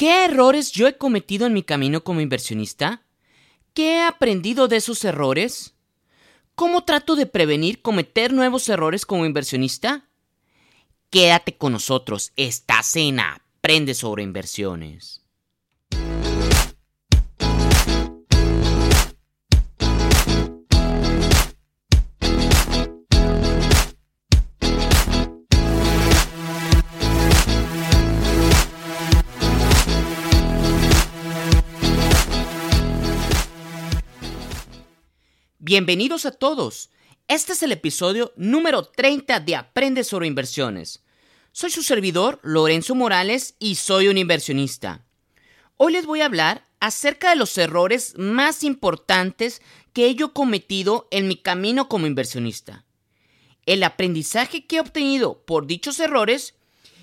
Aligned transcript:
¿Qué 0.00 0.24
errores 0.24 0.72
yo 0.72 0.88
he 0.88 0.96
cometido 0.96 1.46
en 1.46 1.52
mi 1.52 1.62
camino 1.62 2.02
como 2.02 2.22
inversionista? 2.22 3.02
¿Qué 3.74 3.96
he 3.96 4.02
aprendido 4.02 4.66
de 4.66 4.76
esos 4.76 5.04
errores? 5.04 5.74
¿Cómo 6.54 6.84
trato 6.84 7.16
de 7.16 7.26
prevenir 7.26 7.82
cometer 7.82 8.32
nuevos 8.32 8.66
errores 8.70 9.04
como 9.04 9.26
inversionista? 9.26 10.08
Quédate 11.10 11.58
con 11.58 11.72
nosotros, 11.72 12.32
estás 12.36 12.96
en 12.96 13.20
Aprende 13.20 13.92
sobre 13.92 14.22
inversiones. 14.22 15.20
Bienvenidos 35.70 36.26
a 36.26 36.32
todos. 36.32 36.90
Este 37.28 37.52
es 37.52 37.62
el 37.62 37.70
episodio 37.70 38.32
número 38.34 38.82
30 38.82 39.38
de 39.38 39.54
Aprende 39.54 40.02
sobre 40.02 40.26
inversiones. 40.26 41.04
Soy 41.52 41.70
su 41.70 41.84
servidor, 41.84 42.40
Lorenzo 42.42 42.96
Morales, 42.96 43.54
y 43.60 43.76
soy 43.76 44.08
un 44.08 44.18
inversionista. 44.18 45.06
Hoy 45.76 45.92
les 45.92 46.06
voy 46.06 46.22
a 46.22 46.24
hablar 46.24 46.66
acerca 46.80 47.30
de 47.30 47.36
los 47.36 47.56
errores 47.56 48.14
más 48.18 48.64
importantes 48.64 49.62
que 49.92 50.12
yo 50.16 50.26
he 50.26 50.32
cometido 50.32 51.06
en 51.12 51.28
mi 51.28 51.36
camino 51.36 51.88
como 51.88 52.08
inversionista, 52.08 52.84
el 53.64 53.84
aprendizaje 53.84 54.66
que 54.66 54.78
he 54.78 54.80
obtenido 54.80 55.44
por 55.44 55.68
dichos 55.68 56.00
errores 56.00 56.56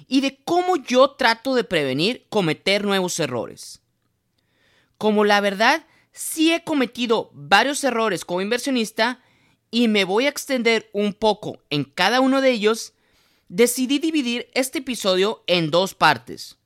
y 0.10 0.20
de 0.20 0.42
cómo 0.44 0.76
yo 0.76 1.12
trato 1.12 1.56
de 1.56 1.64
prevenir 1.64 2.26
cometer 2.28 2.84
nuevos 2.84 3.18
errores. 3.22 3.80
Como 4.98 5.24
la 5.24 5.40
verdad 5.40 5.86
sí 6.18 6.52
he 6.52 6.64
cometido 6.64 7.30
varios 7.34 7.84
errores 7.84 8.26
como 8.26 8.42
inversionista 8.42 9.22
y 9.70 9.88
me 9.88 10.04
voy 10.04 10.26
a 10.26 10.30
extender 10.30 10.90
un 10.92 11.14
poco 11.14 11.60
en 11.70 11.84
cada 11.84 12.22
uno 12.22 12.42
de 12.42 12.52
ellos, 12.52 12.94
decidí 13.50 14.00
dividir 14.00 14.50
este 14.54 14.80
episodio 14.80 15.44
en 15.46 15.70
dos 15.70 15.94
partes. 15.94 16.58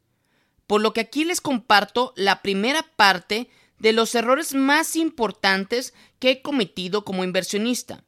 Por 0.68 0.82
lo 0.82 0.94
que 0.94 1.02
aquí 1.02 1.26
les 1.26 1.42
comparto 1.42 2.14
la 2.16 2.42
primera 2.42 2.84
parte 2.96 3.50
de 3.78 3.92
los 3.92 4.16
errores 4.16 4.54
más 4.54 4.96
importantes 4.96 5.94
que 6.20 6.32
he 6.32 6.42
cometido 6.42 7.04
como 7.04 7.24
inversionista. 7.24 8.06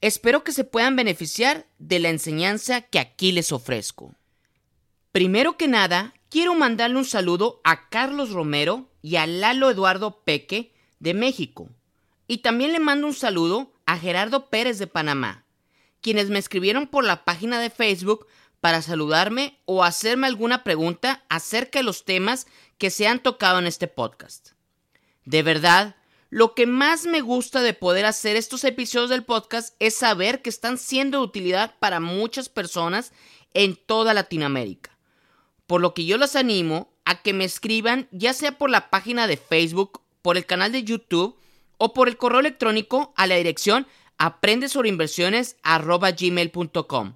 Espero 0.00 0.44
que 0.44 0.52
se 0.52 0.64
puedan 0.64 0.96
beneficiar 0.96 1.66
de 1.78 1.98
la 1.98 2.10
enseñanza 2.10 2.82
que 2.82 2.98
aquí 2.98 3.32
les 3.32 3.52
ofrezco. 3.52 4.14
Primero 5.12 5.56
que 5.56 5.66
nada, 5.66 6.14
quiero 6.28 6.54
mandarle 6.54 6.98
un 6.98 7.04
saludo 7.04 7.60
a 7.64 7.88
Carlos 7.88 8.30
Romero 8.30 8.87
y 9.02 9.16
a 9.16 9.26
Lalo 9.26 9.70
Eduardo 9.70 10.22
Peque 10.24 10.74
de 10.98 11.14
México. 11.14 11.68
Y 12.26 12.38
también 12.38 12.72
le 12.72 12.80
mando 12.80 13.06
un 13.06 13.14
saludo 13.14 13.72
a 13.86 13.98
Gerardo 13.98 14.50
Pérez 14.50 14.78
de 14.78 14.86
Panamá, 14.86 15.44
quienes 16.00 16.28
me 16.30 16.38
escribieron 16.38 16.86
por 16.86 17.04
la 17.04 17.24
página 17.24 17.60
de 17.60 17.70
Facebook 17.70 18.26
para 18.60 18.82
saludarme 18.82 19.58
o 19.64 19.84
hacerme 19.84 20.26
alguna 20.26 20.64
pregunta 20.64 21.24
acerca 21.28 21.78
de 21.78 21.84
los 21.84 22.04
temas 22.04 22.46
que 22.76 22.90
se 22.90 23.06
han 23.06 23.22
tocado 23.22 23.58
en 23.58 23.66
este 23.66 23.88
podcast. 23.88 24.50
De 25.24 25.42
verdad, 25.42 25.96
lo 26.30 26.54
que 26.54 26.66
más 26.66 27.06
me 27.06 27.20
gusta 27.20 27.62
de 27.62 27.72
poder 27.72 28.04
hacer 28.04 28.36
estos 28.36 28.64
episodios 28.64 29.10
del 29.10 29.24
podcast 29.24 29.74
es 29.78 29.94
saber 29.94 30.42
que 30.42 30.50
están 30.50 30.76
siendo 30.76 31.18
de 31.18 31.24
utilidad 31.24 31.74
para 31.78 32.00
muchas 32.00 32.48
personas 32.48 33.12
en 33.54 33.76
toda 33.76 34.12
Latinoamérica. 34.12 34.98
Por 35.66 35.80
lo 35.80 35.94
que 35.94 36.04
yo 36.04 36.18
los 36.18 36.36
animo 36.36 36.92
a 37.08 37.22
que 37.22 37.32
me 37.32 37.44
escriban 37.44 38.06
ya 38.12 38.32
sea 38.34 38.58
por 38.58 38.68
la 38.68 38.90
página 38.90 39.26
de 39.26 39.38
Facebook, 39.38 40.02
por 40.20 40.36
el 40.36 40.44
canal 40.44 40.72
de 40.72 40.84
YouTube 40.84 41.38
o 41.78 41.94
por 41.94 42.06
el 42.06 42.18
correo 42.18 42.40
electrónico 42.40 43.14
a 43.16 43.26
la 43.26 43.36
dirección 43.36 43.86
aprendesobreinversiones.gmail.com 44.18 47.14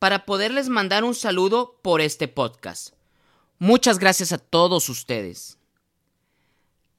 para 0.00 0.26
poderles 0.26 0.68
mandar 0.68 1.04
un 1.04 1.14
saludo 1.14 1.78
por 1.80 2.00
este 2.00 2.26
podcast. 2.26 2.94
Muchas 3.60 4.00
gracias 4.00 4.32
a 4.32 4.38
todos 4.38 4.88
ustedes. 4.88 5.58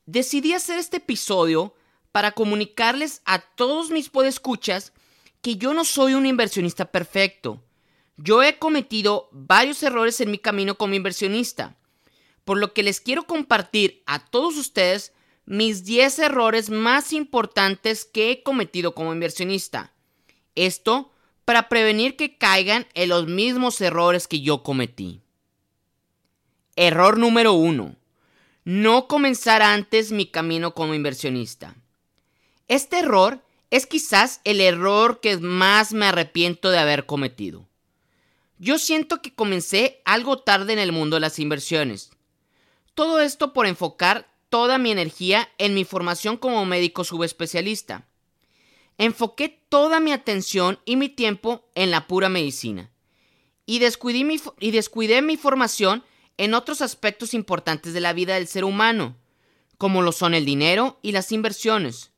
Decidí 0.05 0.53
hacer 0.53 0.77
este 0.77 0.95
episodio 0.97 1.75
para 2.13 2.31
comunicarles 2.31 3.21
a 3.25 3.39
todos 3.39 3.89
mis 3.89 4.07
podescuchas 4.07 4.93
que 5.41 5.57
yo 5.57 5.73
no 5.73 5.83
soy 5.83 6.13
un 6.13 6.25
inversionista 6.25 6.85
perfecto. 6.85 7.61
Yo 8.15 8.41
he 8.41 8.57
cometido 8.57 9.27
varios 9.33 9.83
errores 9.83 10.21
en 10.21 10.31
mi 10.31 10.37
camino 10.37 10.75
como 10.75 10.95
inversionista 10.95 11.75
por 12.43 12.57
lo 12.57 12.73
que 12.73 12.83
les 12.83 12.99
quiero 13.01 13.23
compartir 13.23 14.03
a 14.05 14.19
todos 14.25 14.57
ustedes 14.57 15.13
mis 15.45 15.83
10 15.85 16.19
errores 16.19 16.69
más 16.69 17.13
importantes 17.13 18.05
que 18.05 18.31
he 18.31 18.43
cometido 18.43 18.93
como 18.95 19.13
inversionista. 19.13 19.93
Esto 20.55 21.11
para 21.45 21.69
prevenir 21.69 22.15
que 22.15 22.37
caigan 22.37 22.87
en 22.93 23.09
los 23.09 23.27
mismos 23.27 23.81
errores 23.81 24.27
que 24.27 24.41
yo 24.41 24.63
cometí. 24.63 25.21
Error 26.75 27.17
número 27.17 27.53
1. 27.53 27.95
No 28.63 29.07
comenzar 29.07 29.61
antes 29.61 30.11
mi 30.11 30.25
camino 30.27 30.73
como 30.73 30.93
inversionista. 30.93 31.75
Este 32.67 32.99
error 32.99 33.43
es 33.71 33.85
quizás 33.87 34.39
el 34.43 34.61
error 34.61 35.19
que 35.19 35.37
más 35.37 35.93
me 35.93 36.05
arrepiento 36.05 36.69
de 36.69 36.77
haber 36.77 37.05
cometido. 37.05 37.67
Yo 38.59 38.77
siento 38.77 39.21
que 39.21 39.33
comencé 39.33 40.01
algo 40.05 40.37
tarde 40.39 40.73
en 40.73 40.79
el 40.79 40.91
mundo 40.91 41.15
de 41.15 41.21
las 41.21 41.39
inversiones. 41.39 42.11
Todo 42.93 43.21
esto 43.21 43.53
por 43.53 43.65
enfocar 43.65 44.27
toda 44.49 44.77
mi 44.77 44.91
energía 44.91 45.49
en 45.57 45.73
mi 45.73 45.85
formación 45.85 46.37
como 46.37 46.65
médico 46.65 47.03
subespecialista. 47.03 48.05
Enfoqué 48.97 49.49
toda 49.69 49.99
mi 49.99 50.11
atención 50.11 50.79
y 50.85 50.97
mi 50.97 51.07
tiempo 51.07 51.69
en 51.73 51.89
la 51.89 52.07
pura 52.07 52.27
medicina. 52.27 52.91
Y 53.65 53.79
descuidé, 53.79 54.25
mi, 54.25 54.39
y 54.59 54.71
descuidé 54.71 55.21
mi 55.21 55.37
formación 55.37 56.03
en 56.37 56.53
otros 56.53 56.81
aspectos 56.81 57.33
importantes 57.33 57.93
de 57.93 58.01
la 58.01 58.13
vida 58.13 58.35
del 58.35 58.47
ser 58.47 58.65
humano, 58.65 59.15
como 59.77 60.01
lo 60.01 60.11
son 60.11 60.33
el 60.33 60.45
dinero 60.45 60.99
y 61.01 61.13
las 61.13 61.31
inversiones, 61.31 62.11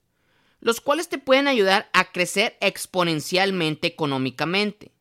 los 0.59 0.81
cuales 0.81 1.07
te 1.07 1.19
pueden 1.19 1.47
ayudar 1.47 1.89
a 1.93 2.11
crecer 2.11 2.57
exponencialmente 2.61 3.87
económicamente, 3.87 4.91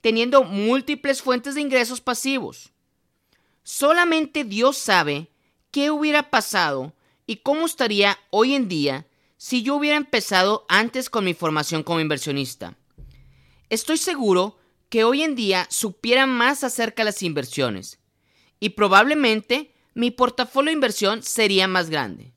teniendo 0.00 0.44
múltiples 0.44 1.22
fuentes 1.22 1.54
de 1.54 1.60
ingresos 1.60 2.00
pasivos. 2.00 2.72
Solamente 3.70 4.44
Dios 4.44 4.78
sabe 4.78 5.28
qué 5.70 5.90
hubiera 5.90 6.30
pasado 6.30 6.94
y 7.26 7.42
cómo 7.42 7.66
estaría 7.66 8.18
hoy 8.30 8.54
en 8.54 8.66
día 8.66 9.06
si 9.36 9.62
yo 9.62 9.76
hubiera 9.76 9.98
empezado 9.98 10.64
antes 10.70 11.10
con 11.10 11.26
mi 11.26 11.34
formación 11.34 11.82
como 11.82 12.00
inversionista. 12.00 12.78
Estoy 13.68 13.98
seguro 13.98 14.56
que 14.88 15.04
hoy 15.04 15.22
en 15.22 15.34
día 15.34 15.66
supiera 15.68 16.24
más 16.24 16.64
acerca 16.64 17.02
de 17.02 17.10
las 17.10 17.22
inversiones 17.22 17.98
y 18.58 18.70
probablemente 18.70 19.74
mi 19.92 20.10
portafolio 20.10 20.70
de 20.70 20.72
inversión 20.76 21.22
sería 21.22 21.68
más 21.68 21.90
grande. 21.90 22.32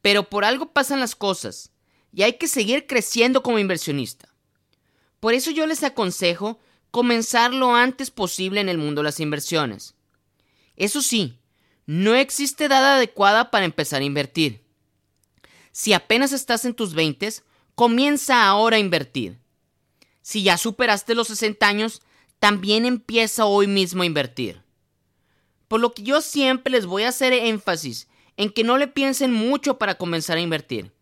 Pero 0.00 0.30
por 0.30 0.46
algo 0.46 0.72
pasan 0.72 1.00
las 1.00 1.14
cosas 1.14 1.72
y 2.10 2.22
hay 2.22 2.38
que 2.38 2.48
seguir 2.48 2.86
creciendo 2.86 3.42
como 3.42 3.58
inversionista. 3.58 4.34
Por 5.20 5.34
eso 5.34 5.50
yo 5.50 5.66
les 5.66 5.82
aconsejo 5.82 6.58
comenzar 6.90 7.52
lo 7.52 7.74
antes 7.74 8.10
posible 8.10 8.62
en 8.62 8.70
el 8.70 8.78
mundo 8.78 9.02
de 9.02 9.04
las 9.08 9.20
inversiones. 9.20 9.94
Eso 10.78 11.02
sí, 11.02 11.40
no 11.86 12.14
existe 12.14 12.66
edad 12.66 12.94
adecuada 12.94 13.50
para 13.50 13.64
empezar 13.64 14.00
a 14.00 14.04
invertir. 14.04 14.62
Si 15.72 15.92
apenas 15.92 16.32
estás 16.32 16.64
en 16.64 16.72
tus 16.72 16.94
20, 16.94 17.42
comienza 17.74 18.46
ahora 18.46 18.76
a 18.76 18.80
invertir. 18.80 19.40
Si 20.22 20.44
ya 20.44 20.56
superaste 20.56 21.16
los 21.16 21.26
60 21.28 21.66
años, 21.66 22.00
también 22.38 22.86
empieza 22.86 23.44
hoy 23.44 23.66
mismo 23.66 24.04
a 24.04 24.06
invertir. 24.06 24.62
Por 25.66 25.80
lo 25.80 25.92
que 25.92 26.04
yo 26.04 26.20
siempre 26.20 26.70
les 26.70 26.86
voy 26.86 27.02
a 27.02 27.08
hacer 27.08 27.32
énfasis 27.32 28.06
en 28.36 28.50
que 28.50 28.62
no 28.62 28.78
le 28.78 28.86
piensen 28.86 29.32
mucho 29.32 29.78
para 29.78 29.96
comenzar 29.96 30.38
a 30.38 30.42
invertir, 30.42 30.92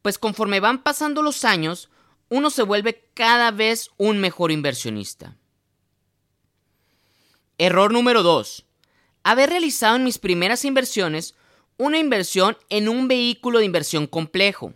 pues 0.00 0.16
conforme 0.16 0.60
van 0.60 0.82
pasando 0.82 1.20
los 1.20 1.44
años, 1.44 1.90
uno 2.30 2.48
se 2.48 2.62
vuelve 2.62 3.06
cada 3.12 3.50
vez 3.50 3.90
un 3.98 4.18
mejor 4.18 4.50
inversionista. 4.50 5.36
Error 7.58 7.92
número 7.92 8.22
2 8.22 8.64
haber 9.22 9.50
realizado 9.50 9.96
en 9.96 10.04
mis 10.04 10.18
primeras 10.18 10.64
inversiones 10.64 11.34
una 11.76 11.98
inversión 11.98 12.56
en 12.68 12.88
un 12.88 13.08
vehículo 13.08 13.58
de 13.58 13.64
inversión 13.64 14.06
complejo, 14.06 14.74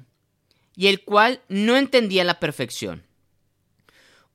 y 0.76 0.88
el 0.88 1.05
cual 1.05 1.43
no 1.49 1.76
entendía 1.76 2.25
la 2.25 2.41
perfección. 2.41 3.05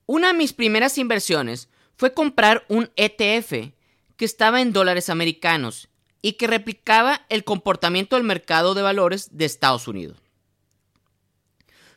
Una 0.06 0.28
de 0.28 0.34
mis 0.34 0.54
primeras 0.54 0.98
inversiones 0.98 1.70
fue 1.96 2.14
comprar 2.14 2.66
un 2.70 2.92
ETF 2.96 3.74
que 4.16 4.26
estaba 4.26 4.62
en 4.62 4.74
dólares 4.74 5.10
americanos 5.10 5.90
y 6.22 6.34
que 6.34 6.48
replicaba 6.48 7.26
el 7.30 7.44
comportamiento 7.44 8.16
del 8.16 8.26
mercado 8.26 8.74
de 8.74 8.82
valores 8.82 9.30
de 9.38 9.46
Estados 9.46 9.88
Unidos. 9.88 10.18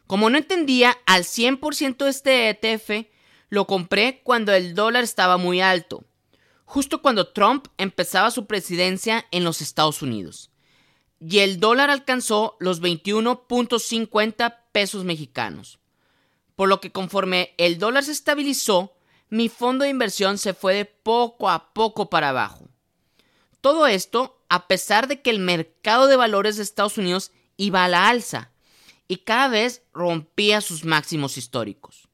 Como 0.07 0.29
no 0.31 0.39
entendía 0.39 0.97
al 1.07 1.25
100% 1.25 2.07
este 2.07 2.49
ETF, 2.51 3.09
lo 3.49 3.67
compré 3.67 4.21
cuando 4.25 4.53
el 4.53 4.75
dólar 4.75 5.05
estaba 5.05 5.37
muy 5.37 5.61
alto 5.61 6.05
justo 6.73 7.03
cuando 7.03 7.29
Trump 7.29 7.67
empezaba 7.77 8.31
su 8.31 8.47
presidencia 8.47 9.27
en 9.31 9.45
los 9.45 9.61
Estados 9.61 10.01
Unidos. 10.01 10.51
Y 11.21 11.41
el 11.41 11.61
dólar 11.61 11.91
alcanzó 11.91 12.57
los 12.61 12.81
21.50 12.81 14.57
pesos 14.73 15.05
mexicanos. 15.05 15.81
Por 16.57 16.71
lo 16.71 16.81
que 16.81 16.91
conforme 16.91 17.53
el 17.59 17.79
dólar 17.79 18.05
se 18.05 18.13
estabilizó, 18.13 18.95
mi 19.29 19.51
fondo 19.51 19.83
de 19.83 19.91
inversión 19.91 20.39
se 20.39 20.55
fue 20.55 20.73
de 20.73 20.87
poco 20.87 21.51
a 21.51 21.75
poco 21.75 22.09
para 22.09 22.31
abajo. 22.31 22.71
Todo 23.61 23.87
esto 23.87 24.43
a 24.49 24.67
pesar 24.67 25.09
de 25.09 25.21
que 25.21 25.29
el 25.29 25.41
mercado 25.41 26.07
de 26.07 26.17
valores 26.17 26.57
de 26.57 26.63
Estados 26.63 26.97
Unidos 26.97 27.33
iba 27.59 27.85
a 27.85 27.89
la 27.89 28.09
alza 28.09 28.51
y 29.09 29.19
cada 29.19 29.49
vez 29.49 29.83
rompía 29.93 30.63
sus 30.63 30.87
máximos 30.87 31.37
históricos. 31.37 32.09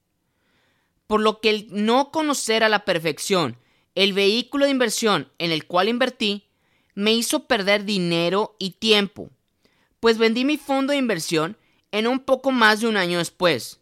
Por 1.07 1.21
lo 1.21 1.39
que 1.39 1.49
el 1.49 1.67
no 1.71 2.11
conocer 2.11 2.65
a 2.65 2.69
la 2.69 2.83
perfección 2.83 3.57
el 3.95 4.13
vehículo 4.13 4.65
de 4.65 4.71
inversión 4.71 5.31
en 5.37 5.51
el 5.51 5.65
cual 5.65 5.89
invertí 5.89 6.45
me 6.95 7.13
hizo 7.13 7.45
perder 7.45 7.85
dinero 7.85 8.55
y 8.59 8.71
tiempo, 8.71 9.29
pues 9.99 10.17
vendí 10.17 10.45
mi 10.45 10.57
fondo 10.57 10.91
de 10.91 10.97
inversión 10.97 11.57
en 11.91 12.07
un 12.07 12.19
poco 12.19 12.51
más 12.51 12.81
de 12.81 12.87
un 12.87 12.97
año 12.97 13.17
después, 13.17 13.79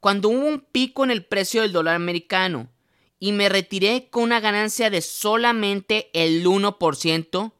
cuando 0.00 0.28
hubo 0.28 0.46
un 0.46 0.60
pico 0.60 1.02
en 1.02 1.10
el 1.10 1.24
precio 1.24 1.62
del 1.62 1.72
dólar 1.72 1.94
americano 1.94 2.68
y 3.18 3.32
me 3.32 3.48
retiré 3.48 4.08
con 4.10 4.24
una 4.24 4.38
ganancia 4.38 4.90
de 4.90 5.00
solamente 5.00 6.10
el 6.12 6.44
1%, 6.44 7.52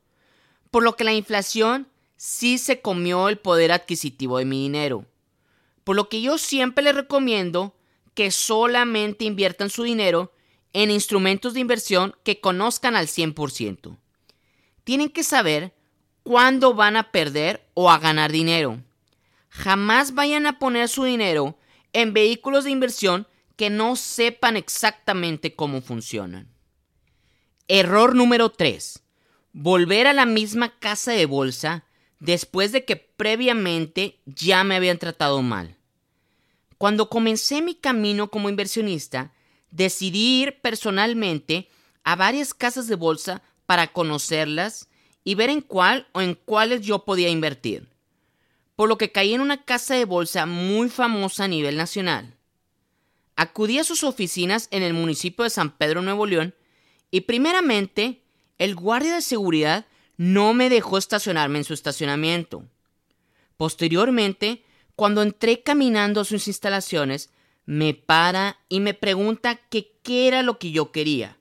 por 0.70 0.82
lo 0.82 0.94
que 0.94 1.04
la 1.04 1.14
inflación 1.14 1.88
sí 2.19 2.58
se 2.58 2.82
comió 2.82 3.31
el 3.31 3.38
poder 3.38 3.72
adquisitivo 3.72 4.36
de 4.36 4.44
mi 4.44 4.60
dinero. 4.60 5.06
Por 5.84 5.96
lo 5.96 6.10
que 6.10 6.20
yo 6.20 6.36
siempre 6.36 6.84
les 6.84 6.94
recomiendo 6.94 7.75
que 8.12 8.31
solamente 8.31 9.25
inviertan 9.25 9.70
su 9.70 9.82
dinero 9.82 10.33
en 10.74 10.90
instrumentos 10.90 11.54
de 11.54 11.60
inversión 11.60 12.14
que 12.24 12.40
conozcan 12.40 12.96
al 12.96 13.06
100%. 13.06 13.96
Tienen 14.82 15.08
que 15.08 15.22
saber 15.22 15.72
cuándo 16.22 16.74
van 16.74 16.96
a 16.96 17.10
perder 17.10 17.66
o 17.72 17.90
a 17.90 17.98
ganar 17.98 18.30
dinero. 18.30 18.82
Jamás 19.48 20.14
vayan 20.14 20.46
a 20.46 20.58
poner 20.58 20.88
su 20.88 21.04
dinero 21.04 21.56
en 21.92 22.12
vehículos 22.12 22.64
de 22.64 22.72
inversión 22.72 23.26
que 23.56 23.70
no 23.70 23.94
sepan 23.94 24.56
exactamente 24.56 25.54
cómo 25.54 25.80
funcionan. 25.80 26.48
Error 27.68 28.16
número 28.16 28.50
3. 28.50 29.00
Volver 29.52 30.08
a 30.08 30.12
la 30.12 30.26
misma 30.26 30.78
casa 30.80 31.12
de 31.12 31.26
bolsa 31.26 31.84
después 32.18 32.72
de 32.72 32.84
que 32.84 32.96
previamente 32.96 34.18
ya 34.26 34.64
me 34.64 34.74
habían 34.74 34.98
tratado 34.98 35.40
mal. 35.40 35.76
Cuando 36.78 37.08
comencé 37.08 37.62
mi 37.62 37.76
camino 37.76 38.28
como 38.28 38.48
inversionista, 38.48 39.32
decidí 39.74 40.42
ir 40.42 40.60
personalmente 40.60 41.68
a 42.04 42.14
varias 42.14 42.54
casas 42.54 42.86
de 42.86 42.94
bolsa 42.94 43.42
para 43.66 43.92
conocerlas 43.92 44.88
y 45.24 45.34
ver 45.34 45.50
en 45.50 45.60
cuál 45.60 46.06
o 46.12 46.20
en 46.20 46.34
cuáles 46.34 46.82
yo 46.82 47.04
podía 47.04 47.28
invertir. 47.28 47.88
Por 48.76 48.88
lo 48.88 48.98
que 48.98 49.10
caí 49.10 49.34
en 49.34 49.40
una 49.40 49.64
casa 49.64 49.94
de 49.94 50.04
bolsa 50.04 50.46
muy 50.46 50.88
famosa 50.88 51.44
a 51.44 51.48
nivel 51.48 51.76
nacional. 51.76 52.36
Acudí 53.36 53.78
a 53.78 53.84
sus 53.84 54.04
oficinas 54.04 54.68
en 54.70 54.84
el 54.84 54.94
municipio 54.94 55.42
de 55.42 55.50
San 55.50 55.76
Pedro, 55.76 56.02
Nuevo 56.02 56.26
León, 56.26 56.54
y 57.10 57.22
primeramente 57.22 58.22
el 58.58 58.76
guardia 58.76 59.14
de 59.14 59.22
seguridad 59.22 59.86
no 60.16 60.54
me 60.54 60.68
dejó 60.68 60.98
estacionarme 60.98 61.58
en 61.58 61.64
su 61.64 61.74
estacionamiento. 61.74 62.64
Posteriormente, 63.56 64.64
cuando 64.94 65.22
entré 65.22 65.62
caminando 65.62 66.20
a 66.20 66.24
sus 66.24 66.46
instalaciones, 66.46 67.30
me 67.66 67.94
para 67.94 68.58
y 68.69 68.81
me 68.81 68.94
pregunta 68.94 69.56
qué 69.56 69.94
era 70.05 70.43
lo 70.43 70.58
que 70.58 70.70
yo 70.70 70.93
quería, 70.93 71.38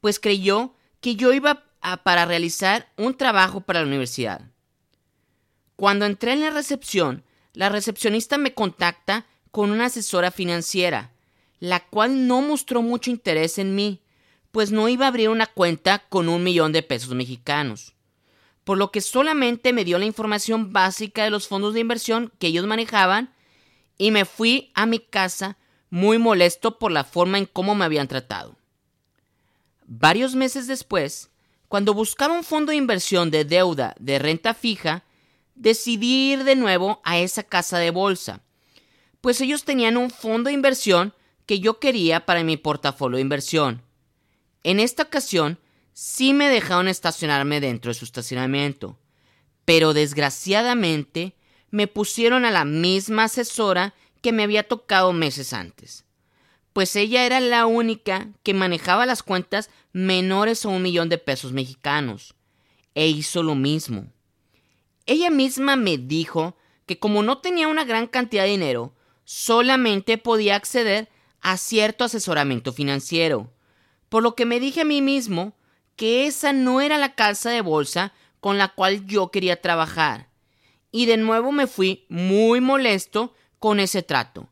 pues 0.00 0.18
creyó 0.20 0.74
que 1.00 1.16
yo 1.16 1.32
iba 1.32 1.64
a, 1.80 2.02
para 2.02 2.26
realizar 2.26 2.90
un 2.96 3.14
trabajo 3.14 3.60
para 3.60 3.80
la 3.80 3.86
universidad. 3.86 4.50
Cuando 5.76 6.06
entré 6.06 6.32
en 6.32 6.40
la 6.40 6.50
recepción, 6.50 7.24
la 7.52 7.68
recepcionista 7.68 8.38
me 8.38 8.54
contacta 8.54 9.26
con 9.50 9.70
una 9.70 9.86
asesora 9.86 10.30
financiera, 10.30 11.12
la 11.60 11.80
cual 11.86 12.26
no 12.26 12.40
mostró 12.42 12.82
mucho 12.82 13.10
interés 13.10 13.58
en 13.58 13.74
mí, 13.74 14.02
pues 14.50 14.72
no 14.72 14.88
iba 14.88 15.04
a 15.04 15.08
abrir 15.08 15.28
una 15.28 15.46
cuenta 15.46 16.00
con 16.08 16.28
un 16.28 16.42
millón 16.42 16.72
de 16.72 16.82
pesos 16.82 17.14
mexicanos, 17.14 17.94
por 18.64 18.78
lo 18.78 18.90
que 18.90 19.00
solamente 19.00 19.72
me 19.72 19.84
dio 19.84 19.98
la 19.98 20.04
información 20.04 20.72
básica 20.72 21.24
de 21.24 21.30
los 21.30 21.48
fondos 21.48 21.74
de 21.74 21.80
inversión 21.80 22.32
que 22.38 22.48
ellos 22.48 22.66
manejaban 22.66 23.32
y 23.98 24.12
me 24.12 24.24
fui 24.24 24.70
a 24.74 24.86
mi 24.86 25.00
casa 25.00 25.58
muy 25.90 26.18
molesto 26.18 26.78
por 26.78 26.92
la 26.92 27.04
forma 27.04 27.38
en 27.38 27.46
cómo 27.46 27.74
me 27.74 27.84
habían 27.84 28.08
tratado. 28.08 28.56
Varios 29.86 30.34
meses 30.34 30.66
después, 30.66 31.30
cuando 31.66 31.94
buscaba 31.94 32.34
un 32.34 32.44
fondo 32.44 32.70
de 32.70 32.76
inversión 32.76 33.30
de 33.30 33.44
deuda 33.44 33.94
de 33.98 34.18
renta 34.18 34.54
fija, 34.54 35.04
decidí 35.54 36.32
ir 36.32 36.44
de 36.44 36.56
nuevo 36.56 37.00
a 37.04 37.18
esa 37.18 37.42
casa 37.42 37.78
de 37.78 37.90
bolsa, 37.90 38.40
pues 39.20 39.40
ellos 39.40 39.64
tenían 39.64 39.96
un 39.96 40.10
fondo 40.10 40.48
de 40.48 40.54
inversión 40.54 41.14
que 41.46 41.60
yo 41.60 41.80
quería 41.80 42.26
para 42.26 42.44
mi 42.44 42.56
portafolio 42.56 43.16
de 43.16 43.22
inversión. 43.22 43.82
En 44.62 44.80
esta 44.80 45.04
ocasión, 45.04 45.58
sí 45.92 46.34
me 46.34 46.48
dejaron 46.48 46.88
estacionarme 46.88 47.60
dentro 47.60 47.90
de 47.90 47.94
su 47.94 48.04
estacionamiento, 48.04 48.98
pero 49.64 49.94
desgraciadamente 49.94 51.34
me 51.70 51.86
pusieron 51.86 52.44
a 52.44 52.50
la 52.50 52.64
misma 52.64 53.24
asesora 53.24 53.94
que 54.20 54.32
me 54.32 54.42
había 54.42 54.66
tocado 54.66 55.12
meses 55.12 55.52
antes, 55.52 56.04
pues 56.72 56.96
ella 56.96 57.24
era 57.24 57.40
la 57.40 57.66
única 57.66 58.28
que 58.42 58.54
manejaba 58.54 59.06
las 59.06 59.22
cuentas 59.22 59.70
menores 59.92 60.64
a 60.64 60.68
un 60.68 60.82
millón 60.82 61.08
de 61.08 61.18
pesos 61.18 61.52
mexicanos, 61.52 62.34
e 62.94 63.08
hizo 63.08 63.42
lo 63.42 63.54
mismo. 63.54 64.06
Ella 65.06 65.30
misma 65.30 65.76
me 65.76 65.98
dijo 65.98 66.56
que 66.86 66.98
como 66.98 67.22
no 67.22 67.38
tenía 67.38 67.68
una 67.68 67.84
gran 67.84 68.06
cantidad 68.06 68.44
de 68.44 68.50
dinero, 68.50 68.94
solamente 69.24 70.18
podía 70.18 70.56
acceder 70.56 71.08
a 71.40 71.56
cierto 71.56 72.04
asesoramiento 72.04 72.72
financiero, 72.72 73.52
por 74.08 74.22
lo 74.22 74.34
que 74.34 74.46
me 74.46 74.58
dije 74.58 74.80
a 74.80 74.84
mí 74.84 75.02
mismo 75.02 75.54
que 75.96 76.26
esa 76.26 76.52
no 76.52 76.80
era 76.80 76.98
la 76.98 77.14
casa 77.14 77.50
de 77.50 77.60
bolsa 77.60 78.12
con 78.40 78.56
la 78.56 78.68
cual 78.68 79.06
yo 79.06 79.30
quería 79.30 79.60
trabajar. 79.60 80.27
Y 80.90 81.06
de 81.06 81.16
nuevo 81.16 81.52
me 81.52 81.66
fui 81.66 82.06
muy 82.08 82.60
molesto 82.60 83.34
con 83.58 83.80
ese 83.80 84.02
trato. 84.02 84.48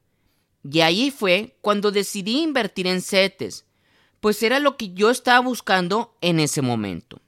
Y 0.70 0.80
ahí 0.80 1.10
fue 1.10 1.56
cuando 1.60 1.92
decidí 1.92 2.42
invertir 2.42 2.86
en 2.86 3.00
CETES, 3.00 3.64
pues 4.20 4.42
era 4.42 4.58
lo 4.58 4.76
que 4.76 4.92
yo 4.92 5.10
estaba 5.10 5.40
buscando 5.40 6.16
en 6.20 6.40
ese 6.40 6.62
momento. 6.62 7.20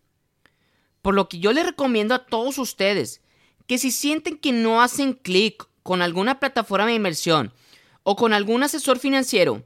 Por 1.03 1.15
lo 1.15 1.29
que 1.29 1.39
yo 1.39 1.53
les 1.53 1.65
recomiendo 1.65 2.15
a 2.15 2.27
todos 2.27 2.59
ustedes 2.59 3.23
que 3.67 3.79
si 3.79 3.91
sienten 3.91 4.39
que 4.39 4.53
no 4.53 4.83
hacen 4.83 5.13
clic 5.13 5.69
con 5.83 6.03
alguna 6.03 6.41
plataforma 6.41 6.87
de 6.87 6.95
inversión 6.95 7.53
o 8.03 8.17
con 8.17 8.33
algún 8.33 8.63
asesor 8.63 8.99
financiero, 8.99 9.63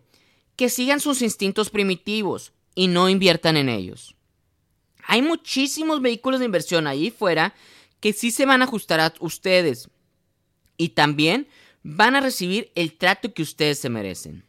que 0.56 0.68
sigan 0.68 1.00
sus 1.00 1.22
instintos 1.22 1.70
primitivos 1.70 2.52
y 2.74 2.88
no 2.88 3.08
inviertan 3.08 3.56
en 3.56 3.68
ellos. 3.68 4.14
Hay 5.06 5.22
muchísimos 5.22 6.00
vehículos 6.00 6.40
de 6.40 6.46
inversión 6.46 6.86
ahí 6.86 7.10
fuera 7.10 7.54
que 8.02 8.12
sí 8.12 8.32
se 8.32 8.44
van 8.44 8.60
a 8.60 8.64
ajustar 8.64 9.00
a 9.00 9.14
ustedes. 9.20 9.88
Y 10.76 10.90
también 10.90 11.48
van 11.84 12.16
a 12.16 12.20
recibir 12.20 12.72
el 12.74 12.98
trato 12.98 13.32
que 13.32 13.42
ustedes 13.42 13.78
se 13.78 13.88
merecen. 13.88 14.44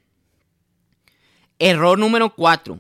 Error 1.60 2.00
número 2.00 2.34
4. 2.36 2.80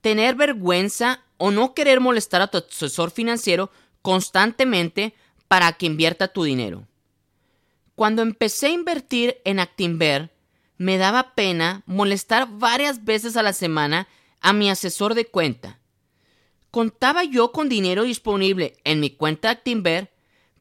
Tener 0.00 0.34
vergüenza 0.34 1.22
o 1.36 1.50
no 1.50 1.74
querer 1.74 2.00
molestar 2.00 2.40
a 2.40 2.48
tu 2.48 2.56
asesor 2.58 3.10
financiero 3.10 3.70
constantemente 4.00 5.14
para 5.46 5.74
que 5.74 5.86
invierta 5.86 6.28
tu 6.28 6.44
dinero. 6.44 6.88
Cuando 7.94 8.22
empecé 8.22 8.68
a 8.68 8.72
invertir 8.72 9.36
en 9.44 9.60
Actinver, 9.60 10.32
me 10.78 10.96
daba 10.96 11.34
pena 11.34 11.82
molestar 11.84 12.48
varias 12.50 13.04
veces 13.04 13.36
a 13.36 13.42
la 13.42 13.52
semana 13.52 14.08
a 14.40 14.54
mi 14.54 14.70
asesor 14.70 15.14
de 15.14 15.26
cuenta. 15.26 15.80
Contaba 16.70 17.24
yo 17.24 17.52
con 17.52 17.68
dinero 17.68 18.04
disponible 18.04 18.78
en 18.84 19.00
mi 19.00 19.10
cuenta 19.10 19.50
Actinver, 19.50 20.13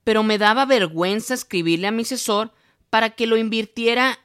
pero 0.03 0.23
me 0.23 0.37
daba 0.37 0.65
vergüenza 0.65 1.33
escribirle 1.33 1.87
a 1.87 1.91
mi 1.91 2.03
asesor 2.03 2.51
para 2.89 3.11
que 3.11 3.27
lo 3.27 3.37
invirtiera 3.37 4.19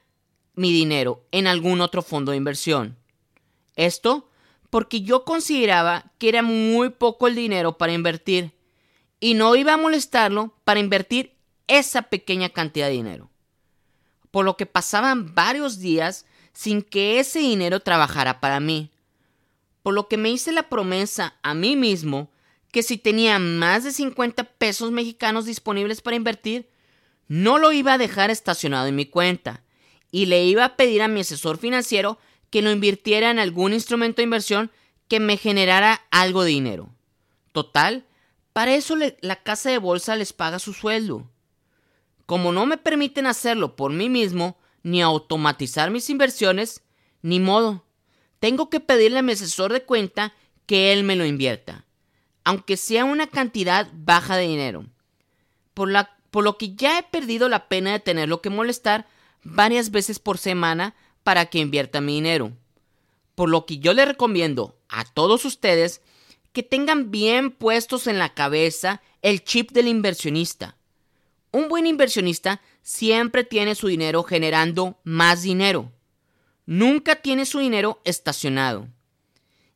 mi 0.54 0.72
dinero 0.72 1.24
en 1.30 1.46
algún 1.46 1.80
otro 1.80 2.02
fondo 2.02 2.32
de 2.32 2.36
inversión. 2.36 2.96
Esto 3.76 4.28
porque 4.70 5.00
yo 5.02 5.24
consideraba 5.24 6.12
que 6.18 6.28
era 6.28 6.42
muy 6.42 6.90
poco 6.90 7.26
el 7.26 7.34
dinero 7.34 7.78
para 7.78 7.92
invertir 7.92 8.52
y 9.20 9.34
no 9.34 9.54
iba 9.56 9.74
a 9.74 9.78
molestarlo 9.78 10.54
para 10.64 10.80
invertir 10.80 11.36
esa 11.66 12.02
pequeña 12.02 12.50
cantidad 12.50 12.86
de 12.86 12.92
dinero. 12.92 13.30
Por 14.30 14.44
lo 14.44 14.56
que 14.56 14.66
pasaban 14.66 15.34
varios 15.34 15.78
días 15.78 16.26
sin 16.52 16.82
que 16.82 17.20
ese 17.20 17.38
dinero 17.38 17.80
trabajara 17.80 18.40
para 18.40 18.60
mí. 18.60 18.90
Por 19.82 19.94
lo 19.94 20.08
que 20.08 20.16
me 20.16 20.30
hice 20.30 20.52
la 20.52 20.68
promesa 20.68 21.36
a 21.42 21.54
mí 21.54 21.76
mismo 21.76 22.30
que 22.70 22.82
si 22.82 22.98
tenía 22.98 23.38
más 23.38 23.84
de 23.84 23.92
50 23.92 24.44
pesos 24.44 24.90
mexicanos 24.90 25.46
disponibles 25.46 26.00
para 26.00 26.16
invertir, 26.16 26.68
no 27.26 27.58
lo 27.58 27.72
iba 27.72 27.94
a 27.94 27.98
dejar 27.98 28.30
estacionado 28.30 28.86
en 28.86 28.96
mi 28.96 29.06
cuenta 29.06 29.62
y 30.10 30.26
le 30.26 30.44
iba 30.44 30.64
a 30.64 30.76
pedir 30.76 31.02
a 31.02 31.08
mi 31.08 31.20
asesor 31.20 31.58
financiero 31.58 32.18
que 32.50 32.62
lo 32.62 32.70
invirtiera 32.70 33.30
en 33.30 33.38
algún 33.38 33.72
instrumento 33.72 34.16
de 34.16 34.24
inversión 34.24 34.70
que 35.06 35.20
me 35.20 35.36
generara 35.36 36.02
algo 36.10 36.44
de 36.44 36.50
dinero. 36.50 36.90
Total, 37.52 38.04
para 38.52 38.74
eso 38.74 38.96
la 39.20 39.36
casa 39.42 39.70
de 39.70 39.78
bolsa 39.78 40.16
les 40.16 40.32
paga 40.32 40.58
su 40.58 40.72
sueldo. 40.72 41.30
Como 42.26 42.52
no 42.52 42.66
me 42.66 42.76
permiten 42.76 43.26
hacerlo 43.26 43.76
por 43.76 43.92
mí 43.92 44.08
mismo, 44.08 44.58
ni 44.82 45.02
automatizar 45.02 45.90
mis 45.90 46.08
inversiones, 46.10 46.82
ni 47.22 47.40
modo. 47.40 47.84
Tengo 48.40 48.70
que 48.70 48.80
pedirle 48.80 49.18
a 49.18 49.22
mi 49.22 49.32
asesor 49.32 49.72
de 49.72 49.84
cuenta 49.84 50.34
que 50.66 50.92
él 50.92 51.04
me 51.04 51.16
lo 51.16 51.24
invierta, 51.24 51.86
aunque 52.48 52.78
sea 52.78 53.04
una 53.04 53.26
cantidad 53.26 53.90
baja 53.92 54.34
de 54.34 54.46
dinero. 54.46 54.86
Por, 55.74 55.90
lo 55.90 56.56
que 56.56 56.74
ya 56.74 56.98
he 56.98 57.02
perdido 57.02 57.50
la 57.50 57.68
pena 57.68 57.92
de 57.92 58.00
tenerlo 58.00 58.40
que 58.40 58.48
molestar 58.48 59.06
varias 59.42 59.90
veces 59.90 60.18
por 60.18 60.38
semana 60.38 60.94
para 61.24 61.44
que 61.44 61.58
invierta 61.58 62.00
mi 62.00 62.14
dinero. 62.14 62.52
Por 63.34 63.50
lo 63.50 63.66
que 63.66 63.80
yo 63.80 63.92
le 63.92 64.06
recomiendo 64.06 64.78
a 64.88 65.04
todos 65.04 65.44
ustedes 65.44 66.00
que 66.54 66.62
tengan 66.62 67.10
bien 67.10 67.50
puestos 67.50 68.06
en 68.06 68.18
la 68.18 68.32
cabeza 68.32 69.02
el 69.20 69.44
chip 69.44 69.72
del 69.72 69.86
inversionista. 69.86 70.78
Un 71.52 71.68
buen 71.68 71.86
inversionista 71.86 72.62
siempre 72.80 73.44
tiene 73.44 73.74
su 73.74 73.88
dinero 73.88 74.22
generando 74.22 74.98
más 75.04 75.42
dinero. 75.42 75.92
Nunca 76.64 77.16
tiene 77.16 77.44
su 77.44 77.58
dinero 77.58 78.00
estacionado. 78.04 78.88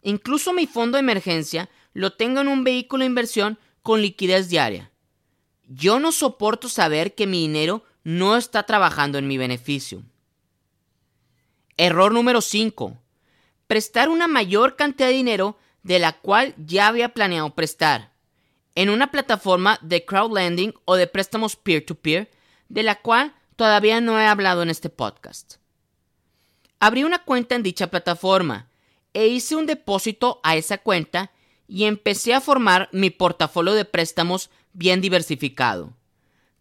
Incluso 0.01 0.55
mi 0.55 0.67
fondo 0.67 0.97
de 0.97 1.01
emergencia 1.01 1.69
lo 1.95 2.13
tengo 2.13 2.41
en 2.41 2.49
un 2.49 2.65
vehículo 2.65 3.03
de 3.03 3.07
inversión 3.07 3.59
con 3.83 4.01
liquidez 4.01 4.49
diaria. 4.49 4.91
Yo 5.67 6.01
no 6.01 6.13
soporto 6.13 6.69
saber 6.69 7.15
que 7.15 7.27
mi 7.27 7.41
dinero 7.41 7.85
no 8.05 8.37
está 8.37 8.65
trabajando 8.65 9.19
en 9.19 9.27
mi 9.27 9.39
beneficio. 9.39 10.03
Error 11.77 12.13
número 12.13 12.41
5. 12.41 12.99
Prestar 13.67 14.09
una 14.09 14.29
mayor 14.29 14.77
cantidad 14.77 15.09
de 15.09 15.15
dinero 15.15 15.59
de 15.83 15.99
la 15.99 16.13
cual 16.13 16.55
ya 16.59 16.89
había 16.89 17.11
planeado 17.11 17.55
prestar 17.55 18.13
en 18.75 18.91
una 18.91 19.11
plataforma 19.11 19.79
de 19.83 20.05
crowdlending 20.05 20.75
o 20.85 20.97
de 20.97 21.07
préstamos 21.07 21.57
peer-to-peer, 21.57 22.31
de 22.69 22.83
la 22.83 23.01
cual 23.01 23.35
todavía 23.57 24.01
no 24.01 24.19
he 24.19 24.27
hablado 24.27 24.63
en 24.63 24.71
este 24.71 24.89
podcast. 24.89 25.57
Abrí 26.81 27.05
una 27.05 27.25
cuenta 27.25 27.55
en 27.55 27.63
dicha 27.63 27.91
plataforma 27.91 28.69
e 29.13 29.27
hice 29.27 29.57
un 29.57 29.67
depósito 29.67 30.41
a 30.43 30.57
esa 30.57 30.79
cuenta 30.79 31.31
y 31.73 31.85
empecé 31.85 32.35
a 32.35 32.43
formar 32.43 32.91
mi 32.93 33.09
portafolio 33.09 33.73
de 33.73 33.87
préstamos 33.87 34.51
bien 34.75 35.01
diversificado. 35.01 35.95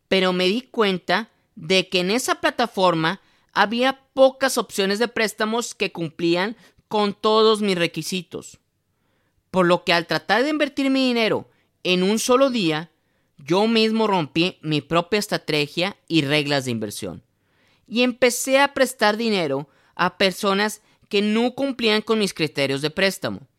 Pero 0.07 0.31
me 0.31 0.45
di 0.45 0.61
cuenta 0.61 1.29
de 1.55 1.89
que 1.89 1.99
en 1.99 2.11
esa 2.11 2.35
plataforma 2.35 3.19
había 3.51 4.05
pocas 4.13 4.57
opciones 4.57 4.99
de 4.99 5.09
préstamos 5.09 5.75
que 5.75 5.91
cumplían 5.91 6.55
con 6.87 7.13
todos 7.13 7.61
mis 7.61 7.77
requisitos. 7.77 8.59
Por 9.49 9.65
lo 9.65 9.83
que 9.83 9.91
al 9.91 10.07
tratar 10.07 10.43
de 10.43 10.49
invertir 10.49 10.89
mi 10.89 11.07
dinero 11.07 11.49
en 11.83 12.03
un 12.03 12.17
solo 12.17 12.49
día, 12.49 12.89
yo 13.37 13.67
mismo 13.67 14.07
rompí 14.07 14.59
mi 14.61 14.79
propia 14.79 15.19
estrategia 15.19 15.97
y 16.07 16.21
reglas 16.21 16.63
de 16.63 16.71
inversión. 16.71 17.21
Y 17.85 18.03
empecé 18.03 18.61
a 18.61 18.73
prestar 18.73 19.17
dinero 19.17 19.67
a 19.93 20.17
personas 20.17 20.81
que 21.09 21.21
no 21.21 21.53
cumplían 21.53 22.01
con 22.01 22.17
mis 22.17 22.33
criterios 22.33 22.81
de 22.81 22.91
préstamo. 22.91 23.50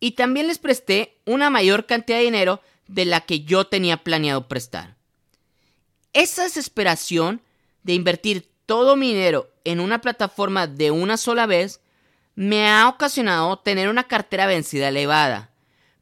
Y 0.00 0.12
también 0.12 0.46
les 0.48 0.58
presté 0.58 1.20
una 1.26 1.50
mayor 1.50 1.86
cantidad 1.86 2.18
de 2.18 2.24
dinero 2.24 2.60
de 2.88 3.04
la 3.04 3.20
que 3.20 3.40
yo 3.44 3.66
tenía 3.66 3.98
planeado 3.98 4.48
prestar. 4.48 4.96
Esa 6.12 6.42
desesperación 6.42 7.42
de 7.82 7.94
invertir 7.94 8.50
todo 8.66 8.96
mi 8.96 9.08
dinero 9.12 9.50
en 9.64 9.80
una 9.80 10.00
plataforma 10.00 10.66
de 10.66 10.90
una 10.90 11.16
sola 11.16 11.46
vez 11.46 11.80
me 12.34 12.68
ha 12.68 12.88
ocasionado 12.88 13.58
tener 13.58 13.88
una 13.88 14.04
cartera 14.04 14.46
vencida 14.46 14.88
elevada, 14.88 15.50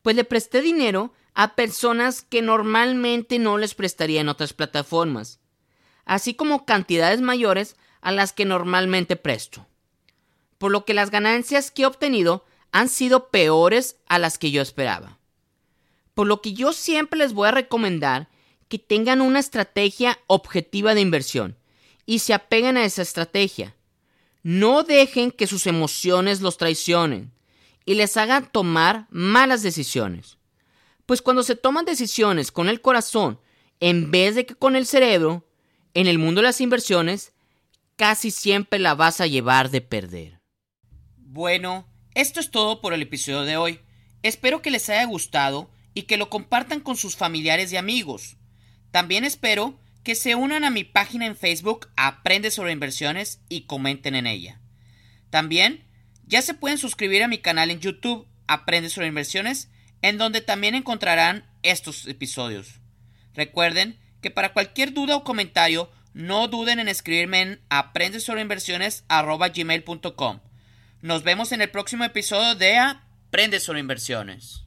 pues 0.03 0.17
le 0.17 0.25
presté 0.25 0.63
dinero 0.63 1.13
a 1.35 1.55
personas 1.55 2.23
que 2.23 2.43
normalmente 2.43 3.39
no 3.39 3.59
les 3.59 3.75
prestaría 3.75 4.21
en 4.21 4.29
otras 4.29 4.53
plataformas, 4.53 5.41
así 6.05 6.35
como 6.35 6.65
cantidades 6.65 7.21
mayores 7.21 7.77
a 8.01 8.13
las 8.13 8.33
que 8.33 8.45
normalmente 8.45 9.17
presto. 9.17 9.67
Por 10.59 10.73
lo 10.73 10.85
que 10.85 10.95
las 10.95 11.11
ganancias 11.11 11.71
que 11.71 11.83
he 11.83 11.87
obtenido 11.87 12.45
han 12.73 12.89
sido 12.89 13.29
peores 13.29 13.97
a 14.07 14.19
las 14.19 14.39
que 14.39 14.51
yo 14.51 14.63
esperaba. 14.63 15.19
Por 16.15 16.27
lo 16.27 16.41
que 16.41 16.53
yo 16.53 16.73
siempre 16.73 17.19
les 17.19 17.33
voy 17.33 17.49
a 17.49 17.53
recomendar 17.53 18.29
que 18.69 18.79
tengan 18.79 19.21
una 19.21 19.39
estrategia 19.39 20.19
objetiva 20.27 20.95
de 20.95 21.01
inversión 21.01 21.57
y 22.07 22.21
se 22.21 22.35
apeguen 22.35 22.77
a 22.77 22.85
esa 22.85 23.03
estrategia. 23.03 23.75
No 24.43 24.83
dejen 24.83 25.31
que 25.31 25.47
sus 25.47 25.67
emociones 25.67 26.41
los 26.41 26.57
traicionen 26.57 27.33
y 27.85 27.95
les 27.95 28.17
hagan 28.17 28.51
tomar 28.51 29.07
malas 29.11 29.63
decisiones. 29.63 30.39
Pues 31.07 31.23
cuando 31.23 31.43
se 31.43 31.57
toman 31.57 31.85
decisiones 31.85 32.53
con 32.53 32.69
el 32.69 32.81
corazón 32.81 33.41
en 33.81 34.11
vez 34.11 34.35
de 34.35 34.45
que 34.47 34.55
con 34.55 34.77
el 34.77 34.87
cerebro, 34.87 35.47
en 35.95 36.07
el 36.07 36.19
mundo 36.19 36.41
de 36.41 36.49
las 36.49 36.61
inversiones, 36.61 37.33
casi 37.97 38.31
siempre 38.31 38.79
la 38.79 38.95
vas 38.95 39.21
a 39.21 39.27
llevar 39.27 39.71
de 39.71 39.81
perder. 39.81 40.41
Bueno, 41.17 41.87
esto 42.19 42.41
es 42.41 42.51
todo 42.51 42.81
por 42.81 42.95
el 42.95 43.03
episodio 43.03 43.43
de 43.45 43.57
hoy. 43.57 43.79
Espero 44.25 44.61
que 44.61 44.73
les 44.73 44.91
haya 44.91 45.05
gustado 45.05 45.71
y 45.95 46.03
que 46.03 46.17
lo 46.17 46.29
compartan 46.29 46.81
con 46.81 46.97
sus 46.97 47.15
familiares 47.15 47.73
y 47.73 47.77
amigos. 47.77 48.39
También 48.91 49.23
espero 49.23 49.79
que 50.03 50.17
se 50.17 50.35
unan 50.35 50.65
a 50.65 50.71
mi 50.71 50.83
página 50.83 51.27
en 51.27 51.37
Facebook 51.37 51.89
Aprende 51.97 52.51
sobre 52.51 52.73
inversiones 52.73 53.41
y 53.49 53.67
comenten 53.67 54.17
en 54.17 54.27
ella. 54.27 54.61
También 55.31 55.85
ya 56.27 56.43
se 56.43 56.55
pueden 56.55 56.79
suscribir 56.79 57.23
a 57.23 57.29
mi 57.29 57.39
canal 57.39 57.71
en 57.71 57.79
YouTube 57.79 58.27
Aprende 58.49 58.91
sobre 58.91 59.07
inversiones 59.07 59.69
en 60.03 60.19
donde 60.19 60.41
también 60.41 60.75
encontrarán 60.75 61.49
estos 61.63 62.09
episodios. 62.09 62.81
Recuerden 63.33 63.97
que 64.23 64.33
para 64.33 64.53
cualquier 64.53 64.93
duda 64.93 65.15
o 65.15 65.23
comentario, 65.23 65.89
no 66.15 66.49
duden 66.49 66.81
en 66.81 66.89
escribirme 66.89 67.43
en 67.43 67.61
gmail.com 69.55 70.41
Nos 71.01 71.23
vemos 71.23 71.53
en 71.53 71.61
el 71.61 71.71
próximo 71.71 72.03
episodio 72.03 72.57
de 72.57 72.77
Aprende 72.77 73.61
sobre 73.61 73.79
inversiones. 73.79 74.65